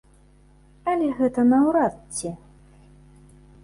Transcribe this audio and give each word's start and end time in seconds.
Але 0.93 1.07
гэта 1.21 1.47
наўрад 1.53 2.01
ці! 2.19 2.37